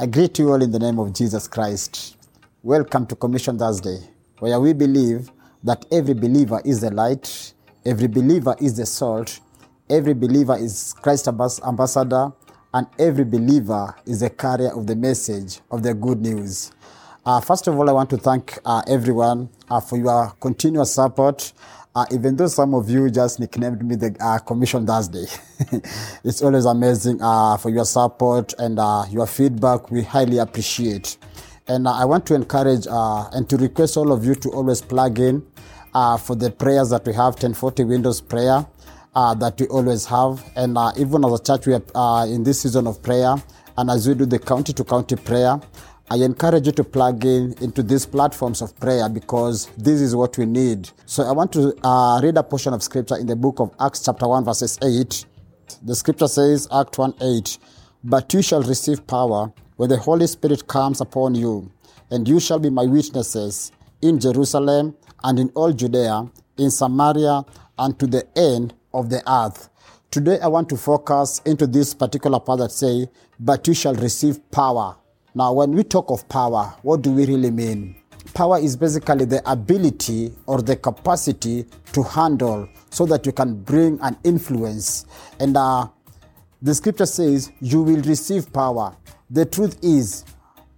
I 0.00 0.06
greet 0.06 0.38
you 0.38 0.48
all 0.48 0.62
in 0.62 0.70
the 0.70 0.78
name 0.78 0.98
of 0.98 1.12
Jesus 1.12 1.46
Christ. 1.46 2.16
Welcome 2.62 3.06
to 3.08 3.14
Commission 3.14 3.58
Thursday, 3.58 3.98
where 4.38 4.58
we 4.58 4.72
believe 4.72 5.30
that 5.62 5.84
every 5.92 6.14
believer 6.14 6.62
is 6.64 6.80
the 6.80 6.90
light, 6.90 7.52
every 7.84 8.08
believer 8.08 8.56
is 8.62 8.78
the 8.78 8.86
salt, 8.86 9.40
every 9.90 10.14
believer 10.14 10.56
is 10.56 10.94
Christ's 11.02 11.28
ambassador, 11.28 12.32
and 12.72 12.86
every 12.98 13.24
believer 13.24 13.94
is 14.06 14.22
a 14.22 14.30
carrier 14.30 14.74
of 14.74 14.86
the 14.86 14.96
message 14.96 15.60
of 15.70 15.82
the 15.82 15.92
good 15.92 16.22
news. 16.22 16.72
Uh, 17.26 17.38
first 17.38 17.66
of 17.68 17.78
all, 17.78 17.90
I 17.90 17.92
want 17.92 18.08
to 18.08 18.16
thank 18.16 18.58
uh, 18.64 18.80
everyone 18.88 19.50
uh, 19.68 19.80
for 19.80 19.98
your 19.98 20.30
continuous 20.40 20.94
support. 20.94 21.52
Uh, 21.94 22.06
even 22.12 22.36
though 22.36 22.46
some 22.46 22.74
of 22.74 22.88
you 22.88 23.10
just 23.10 23.40
nicknamed 23.40 23.84
me 23.84 23.96
the 23.96 24.16
uh, 24.20 24.38
Commission 24.38 24.86
Thursday, 24.86 25.24
it's 26.24 26.40
always 26.42 26.64
amazing 26.64 27.20
uh, 27.20 27.56
for 27.56 27.70
your 27.70 27.84
support 27.84 28.54
and 28.58 28.78
uh, 28.78 29.04
your 29.10 29.26
feedback. 29.26 29.90
We 29.90 30.02
highly 30.02 30.38
appreciate. 30.38 31.16
And 31.66 31.88
uh, 31.88 31.92
I 31.92 32.04
want 32.04 32.26
to 32.26 32.34
encourage 32.34 32.86
and 32.88 33.48
to 33.50 33.56
request 33.56 33.96
all 33.96 34.12
of 34.12 34.24
you 34.24 34.34
to 34.36 34.50
always 34.50 34.80
plug 34.80 35.18
in 35.18 35.44
for 35.92 36.36
the 36.36 36.50
prayers 36.50 36.90
that 36.90 37.04
we 37.04 37.12
have 37.12 37.34
1040 37.34 37.84
Windows 37.84 38.20
prayer 38.20 38.66
uh, 39.14 39.34
that 39.34 39.60
we 39.60 39.66
always 39.68 40.06
have. 40.06 40.44
And 40.56 40.78
uh, 40.78 40.92
even 40.96 41.24
as 41.24 41.40
a 41.40 41.42
church, 41.42 41.66
we 41.66 41.74
are 41.74 41.82
uh, 41.94 42.26
in 42.26 42.44
this 42.44 42.62
season 42.62 42.86
of 42.86 43.02
prayer. 43.02 43.34
And 43.76 43.90
as 43.90 44.06
we 44.06 44.14
do 44.14 44.26
the 44.26 44.38
county 44.38 44.72
to 44.74 44.84
county 44.84 45.16
prayer, 45.16 45.60
I 46.12 46.16
encourage 46.16 46.66
you 46.66 46.72
to 46.72 46.82
plug 46.82 47.24
in 47.24 47.54
into 47.60 47.84
these 47.84 48.04
platforms 48.04 48.62
of 48.62 48.74
prayer 48.80 49.08
because 49.08 49.66
this 49.78 50.00
is 50.00 50.16
what 50.16 50.36
we 50.38 50.44
need. 50.44 50.90
So 51.06 51.22
I 51.22 51.30
want 51.30 51.52
to 51.52 51.72
uh, 51.86 52.20
read 52.20 52.36
a 52.36 52.42
portion 52.42 52.74
of 52.74 52.82
scripture 52.82 53.16
in 53.16 53.28
the 53.28 53.36
book 53.36 53.60
of 53.60 53.72
Acts, 53.78 54.04
chapter 54.04 54.26
1, 54.26 54.44
verses 54.44 54.76
8. 54.82 55.24
The 55.84 55.94
scripture 55.94 56.26
says, 56.26 56.66
Act 56.74 56.98
1 56.98 57.14
8, 57.22 57.58
But 58.02 58.34
you 58.34 58.42
shall 58.42 58.60
receive 58.64 59.06
power 59.06 59.52
when 59.76 59.88
the 59.88 59.98
Holy 59.98 60.26
Spirit 60.26 60.66
comes 60.66 61.00
upon 61.00 61.36
you, 61.36 61.70
and 62.10 62.26
you 62.26 62.40
shall 62.40 62.58
be 62.58 62.70
my 62.70 62.86
witnesses 62.86 63.70
in 64.02 64.18
Jerusalem 64.18 64.96
and 65.22 65.38
in 65.38 65.50
all 65.50 65.72
Judea, 65.72 66.28
in 66.58 66.72
Samaria, 66.72 67.44
and 67.78 67.96
to 68.00 68.08
the 68.08 68.26
end 68.36 68.74
of 68.92 69.10
the 69.10 69.22
earth. 69.30 69.68
Today 70.10 70.40
I 70.40 70.48
want 70.48 70.68
to 70.70 70.76
focus 70.76 71.40
into 71.46 71.68
this 71.68 71.94
particular 71.94 72.40
part 72.40 72.58
that 72.58 72.72
say, 72.72 73.06
But 73.38 73.68
you 73.68 73.74
shall 73.74 73.94
receive 73.94 74.50
power. 74.50 74.96
Now, 75.34 75.52
when 75.52 75.72
we 75.72 75.84
talk 75.84 76.10
of 76.10 76.28
power, 76.28 76.74
what 76.82 77.02
do 77.02 77.12
we 77.12 77.24
really 77.24 77.52
mean? 77.52 77.94
Power 78.34 78.58
is 78.58 78.76
basically 78.76 79.26
the 79.26 79.48
ability 79.50 80.34
or 80.46 80.60
the 80.60 80.74
capacity 80.74 81.66
to 81.92 82.02
handle 82.02 82.68
so 82.90 83.06
that 83.06 83.24
you 83.26 83.32
can 83.32 83.54
bring 83.62 84.00
an 84.02 84.16
influence. 84.24 85.06
And 85.38 85.56
uh, 85.56 85.86
the 86.60 86.74
scripture 86.74 87.06
says, 87.06 87.52
You 87.60 87.82
will 87.82 88.02
receive 88.02 88.52
power. 88.52 88.96
The 89.30 89.46
truth 89.46 89.78
is, 89.82 90.24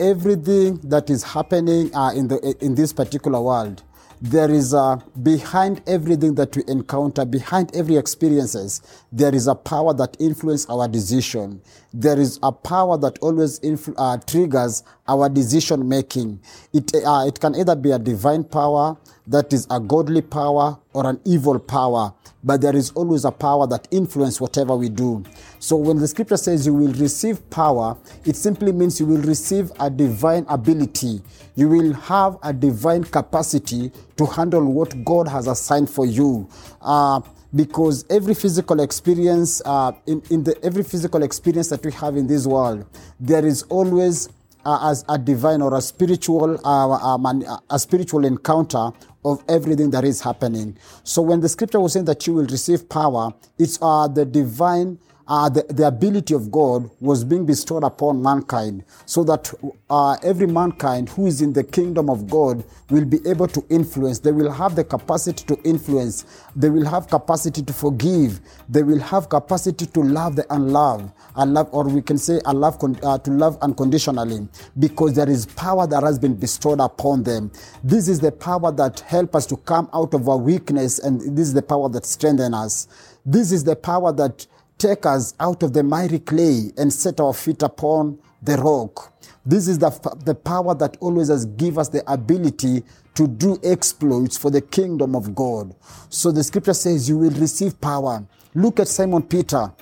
everything 0.00 0.78
that 0.84 1.10
is 1.10 1.22
happening 1.22 1.94
uh, 1.94 2.12
in, 2.14 2.28
the, 2.28 2.56
in 2.60 2.74
this 2.74 2.92
particular 2.92 3.40
world, 3.40 3.82
there 4.20 4.50
is 4.50 4.72
a 4.72 5.02
behind 5.22 5.82
everything 5.86 6.34
that 6.34 6.56
we 6.56 6.62
encounter 6.68 7.24
behind 7.24 7.74
every 7.74 7.96
experiences 7.96 8.82
there 9.12 9.34
is 9.34 9.46
a 9.46 9.54
power 9.54 9.94
that 9.94 10.16
influences 10.20 10.66
our 10.68 10.86
decision. 10.86 11.62
There 11.92 12.18
is 12.18 12.38
a 12.42 12.52
power 12.52 12.98
that 12.98 13.18
always 13.20 13.58
influ- 13.60 13.94
uh, 13.96 14.18
triggers 14.18 14.82
our 15.06 15.28
decision 15.28 15.88
making. 15.88 16.40
It, 16.72 16.94
uh, 16.94 17.24
it 17.26 17.40
can 17.40 17.54
either 17.54 17.74
be 17.74 17.90
a 17.92 17.98
divine 17.98 18.44
power 18.44 18.96
that 19.28 19.52
is 19.52 19.66
a 19.70 19.78
godly 19.78 20.22
power 20.22 20.78
or 20.92 21.08
an 21.08 21.20
evil 21.24 21.58
power 21.58 22.12
but 22.44 22.60
there 22.60 22.74
is 22.74 22.90
always 22.92 23.24
a 23.24 23.32
power 23.32 23.66
that 23.66 23.86
influences 23.90 24.40
whatever 24.40 24.76
we 24.76 24.88
do 24.88 25.22
so 25.58 25.76
when 25.76 25.98
the 25.98 26.08
scripture 26.08 26.36
says 26.36 26.66
you 26.66 26.74
will 26.74 26.92
receive 26.94 27.48
power 27.50 27.96
it 28.24 28.36
simply 28.36 28.72
means 28.72 28.98
you 28.98 29.06
will 29.06 29.22
receive 29.22 29.70
a 29.80 29.90
divine 29.90 30.44
ability 30.48 31.20
you 31.58 31.68
will 31.68 31.92
have 31.92 32.36
a 32.44 32.52
divine 32.52 33.02
capacity 33.02 33.90
to 34.16 34.26
handle 34.26 34.64
what 34.72 35.04
God 35.04 35.26
has 35.26 35.48
assigned 35.48 35.90
for 35.90 36.06
you. 36.06 36.48
Uh, 36.80 37.20
because 37.52 38.04
every 38.08 38.34
physical 38.34 38.78
experience, 38.78 39.60
uh, 39.64 39.90
in, 40.06 40.22
in 40.30 40.44
the 40.44 40.56
every 40.64 40.84
physical 40.84 41.24
experience 41.24 41.68
that 41.70 41.84
we 41.84 41.90
have 41.90 42.16
in 42.16 42.28
this 42.28 42.46
world, 42.46 42.86
there 43.18 43.44
is 43.44 43.64
always 43.64 44.28
uh, 44.64 44.90
as 44.90 45.04
a 45.08 45.18
divine 45.18 45.62
or 45.62 45.76
a 45.76 45.80
spiritual 45.80 46.58
uh, 46.66 47.14
um, 47.14 47.44
a 47.70 47.78
spiritual 47.78 48.24
encounter 48.24 48.90
of 49.24 49.42
everything 49.48 49.90
that 49.90 50.04
is 50.04 50.20
happening. 50.20 50.76
So 51.04 51.22
when 51.22 51.40
the 51.40 51.48
scripture 51.48 51.80
was 51.80 51.92
saying 51.92 52.06
that 52.06 52.26
you 52.26 52.34
will 52.34 52.46
receive 52.46 52.88
power, 52.88 53.32
it's 53.58 53.78
uh, 53.82 54.08
the 54.08 54.24
divine 54.24 54.98
uh, 55.28 55.48
the, 55.48 55.62
the 55.68 55.86
ability 55.86 56.34
of 56.34 56.50
God 56.50 56.90
was 57.00 57.22
being 57.22 57.44
bestowed 57.44 57.84
upon 57.84 58.22
mankind 58.22 58.84
so 59.04 59.22
that 59.24 59.52
uh, 59.90 60.16
every 60.22 60.46
mankind 60.46 61.10
who 61.10 61.26
is 61.26 61.42
in 61.42 61.52
the 61.52 61.62
kingdom 61.62 62.08
of 62.08 62.28
God 62.28 62.64
will 62.88 63.04
be 63.04 63.18
able 63.26 63.46
to 63.48 63.62
influence. 63.68 64.18
They 64.18 64.32
will 64.32 64.50
have 64.50 64.74
the 64.74 64.84
capacity 64.84 65.44
to 65.44 65.60
influence. 65.64 66.24
They 66.56 66.70
will 66.70 66.86
have 66.86 67.08
capacity 67.08 67.62
to 67.62 67.72
forgive. 67.72 68.40
They 68.68 68.82
will 68.82 69.00
have 69.00 69.28
capacity 69.28 69.86
to 69.86 70.00
love 70.00 70.34
the 70.36 70.46
unloved. 70.52 71.12
love, 71.36 71.68
or 71.72 71.84
we 71.84 72.00
can 72.00 72.16
say 72.16 72.40
love, 72.46 72.78
uh, 73.02 73.18
to 73.18 73.30
love 73.30 73.58
unconditionally 73.60 74.48
because 74.78 75.12
there 75.14 75.28
is 75.28 75.44
power 75.44 75.86
that 75.86 76.02
has 76.02 76.18
been 76.18 76.34
bestowed 76.34 76.80
upon 76.80 77.22
them. 77.22 77.50
This 77.84 78.08
is 78.08 78.20
the 78.20 78.32
power 78.32 78.72
that 78.72 79.00
helps 79.00 79.34
us 79.34 79.46
to 79.46 79.56
come 79.58 79.90
out 79.92 80.14
of 80.14 80.26
our 80.28 80.38
weakness 80.38 80.98
and 80.98 81.20
this 81.36 81.48
is 81.48 81.54
the 81.54 81.62
power 81.62 81.90
that 81.90 82.06
strengthens 82.06 82.54
us. 82.54 82.88
This 83.26 83.52
is 83.52 83.62
the 83.64 83.76
power 83.76 84.10
that 84.12 84.46
take 84.78 85.04
us 85.06 85.34
out 85.40 85.62
of 85.62 85.72
the 85.72 85.82
miry 85.82 86.20
clay 86.20 86.72
and 86.76 86.92
set 86.92 87.20
our 87.20 87.34
feet 87.34 87.62
upon 87.62 88.18
the 88.42 88.56
rock. 88.56 89.12
This 89.44 89.66
is 89.66 89.78
the, 89.78 89.90
the 90.24 90.34
power 90.34 90.74
that 90.74 90.96
always 91.00 91.28
has 91.28 91.44
given 91.44 91.80
us 91.80 91.88
the 91.88 92.10
ability 92.10 92.84
to 93.14 93.26
do 93.26 93.58
exploits 93.64 94.38
for 94.38 94.50
the 94.50 94.60
kingdom 94.60 95.16
of 95.16 95.34
God. 95.34 95.74
So 96.08 96.30
the 96.30 96.44
scripture 96.44 96.74
says 96.74 97.08
you 97.08 97.18
will 97.18 97.30
receive 97.30 97.80
power. 97.80 98.24
Look 98.54 98.78
at 98.78 98.88
Simon 98.88 99.22
Peter, 99.22 99.72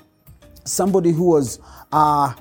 somebody 0.65 1.13
who 1.13 1.25
was, 1.31 1.61
uh, 1.93 2.33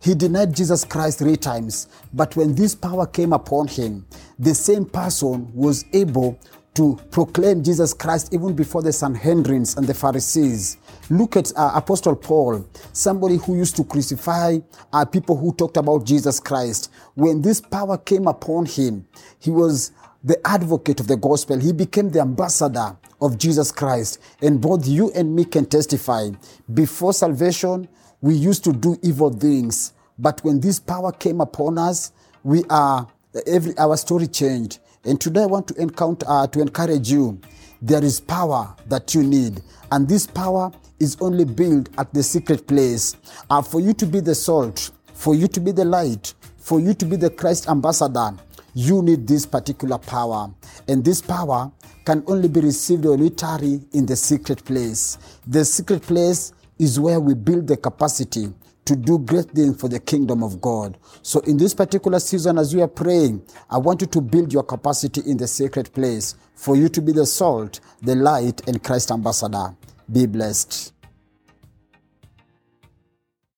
he 0.00 0.14
denied 0.14 0.56
Jesus 0.56 0.84
Christ 0.84 1.18
three 1.18 1.36
times. 1.36 1.88
But 2.12 2.34
when 2.34 2.54
this 2.54 2.74
power 2.74 3.06
came 3.06 3.32
upon 3.32 3.68
him, 3.68 4.06
the 4.38 4.54
same 4.54 4.86
person 4.86 5.52
was 5.54 5.84
able 5.92 6.38
to 6.74 6.98
proclaim 7.10 7.62
Jesus 7.62 7.92
Christ 7.92 8.32
even 8.32 8.54
before 8.54 8.82
the 8.82 8.90
Sanhedrins 8.90 9.76
and 9.76 9.86
the 9.86 9.94
Pharisees. 9.94 10.78
Look 11.10 11.36
at 11.36 11.52
uh, 11.56 11.72
Apostle 11.74 12.16
Paul, 12.16 12.66
somebody 12.92 13.36
who 13.36 13.56
used 13.56 13.76
to 13.76 13.84
crucify 13.84 14.58
uh, 14.92 15.04
people 15.04 15.36
who 15.36 15.52
talked 15.54 15.76
about 15.76 16.04
Jesus 16.04 16.40
Christ. 16.40 16.90
When 17.14 17.42
this 17.42 17.60
power 17.60 17.98
came 17.98 18.26
upon 18.26 18.66
him, 18.66 19.06
he 19.38 19.50
was 19.50 19.92
the 20.24 20.40
advocate 20.46 21.00
of 21.00 21.08
the 21.08 21.16
gospel. 21.16 21.58
He 21.58 21.72
became 21.72 22.10
the 22.10 22.20
ambassador 22.20 22.96
of 23.20 23.38
Jesus 23.38 23.70
Christ. 23.72 24.20
And 24.40 24.60
both 24.60 24.86
you 24.86 25.10
and 25.12 25.34
me 25.34 25.44
can 25.44 25.66
testify. 25.66 26.30
Before 26.72 27.12
salvation, 27.12 27.88
we 28.20 28.34
used 28.34 28.64
to 28.64 28.72
do 28.72 28.96
evil 29.02 29.30
things. 29.30 29.92
But 30.18 30.42
when 30.44 30.60
this 30.60 30.78
power 30.78 31.12
came 31.12 31.40
upon 31.40 31.78
us, 31.78 32.12
we 32.44 32.64
are, 32.70 33.08
every, 33.46 33.76
our 33.78 33.96
story 33.96 34.26
changed. 34.26 34.78
And 35.04 35.20
today 35.20 35.42
I 35.42 35.46
want 35.46 35.68
to 35.68 35.74
encounter, 35.80 36.26
uh, 36.28 36.46
to 36.48 36.60
encourage 36.60 37.10
you. 37.10 37.40
There 37.80 38.04
is 38.04 38.20
power 38.20 38.74
that 38.86 39.14
you 39.14 39.22
need. 39.22 39.60
And 39.90 40.08
this 40.08 40.26
power 40.26 40.70
is 41.00 41.16
only 41.20 41.44
built 41.44 41.88
at 41.98 42.14
the 42.14 42.22
secret 42.22 42.66
place. 42.66 43.16
Uh, 43.50 43.60
for 43.60 43.80
you 43.80 43.92
to 43.94 44.06
be 44.06 44.20
the 44.20 44.34
salt, 44.34 44.92
for 45.14 45.34
you 45.34 45.48
to 45.48 45.60
be 45.60 45.72
the 45.72 45.84
light, 45.84 46.34
for 46.58 46.78
you 46.78 46.94
to 46.94 47.04
be 47.04 47.16
the 47.16 47.30
Christ 47.30 47.68
ambassador, 47.68 48.34
you 48.74 49.02
need 49.02 49.26
this 49.26 49.44
particular 49.44 49.98
power. 49.98 50.50
And 50.88 51.04
this 51.04 51.20
power 51.20 51.70
can 52.04 52.22
only 52.26 52.48
be 52.48 52.60
received 52.60 53.04
when 53.04 53.20
we 53.20 53.30
tarry 53.30 53.80
in 53.92 54.06
the 54.06 54.16
secret 54.16 54.64
place. 54.64 55.18
The 55.46 55.64
secret 55.64 56.02
place 56.02 56.52
is 56.78 56.98
where 56.98 57.20
we 57.20 57.34
build 57.34 57.66
the 57.66 57.76
capacity 57.76 58.52
to 58.84 58.96
do 58.96 59.18
great 59.18 59.50
things 59.50 59.80
for 59.80 59.88
the 59.88 60.00
kingdom 60.00 60.42
of 60.42 60.60
God. 60.60 60.98
So 61.22 61.40
in 61.40 61.56
this 61.56 61.74
particular 61.74 62.18
season, 62.18 62.58
as 62.58 62.74
you 62.74 62.82
are 62.82 62.88
praying, 62.88 63.42
I 63.70 63.78
want 63.78 64.00
you 64.00 64.06
to 64.08 64.20
build 64.20 64.52
your 64.52 64.64
capacity 64.64 65.22
in 65.24 65.36
the 65.36 65.46
sacred 65.46 65.92
place 65.92 66.34
for 66.54 66.76
you 66.76 66.88
to 66.88 67.00
be 67.00 67.12
the 67.12 67.26
salt, 67.26 67.80
the 68.02 68.14
light, 68.14 68.66
and 68.68 68.82
Christ 68.82 69.10
ambassador. 69.10 69.76
Be 70.10 70.26
blessed. 70.26 70.92